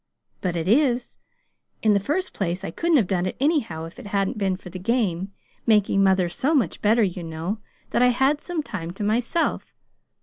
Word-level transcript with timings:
"But 0.41 0.55
it 0.55 0.67
is. 0.67 1.19
In 1.83 1.93
the 1.93 1.99
first 1.99 2.33
place, 2.33 2.63
I 2.63 2.71
couldn't 2.71 2.97
have 2.97 3.05
done 3.05 3.27
it 3.27 3.37
anyway 3.39 3.85
if 3.85 3.99
it 3.99 4.07
hadn't 4.07 4.39
been 4.39 4.55
for 4.57 4.71
the 4.71 4.79
game 4.79 5.31
making 5.67 6.03
mother 6.03 6.27
so 6.27 6.55
much 6.55 6.81
better, 6.81 7.03
you 7.03 7.21
know, 7.23 7.59
that 7.91 8.01
I 8.01 8.07
had 8.07 8.41
some 8.41 8.63
time 8.63 8.89
to 8.93 9.03
myself. 9.03 9.75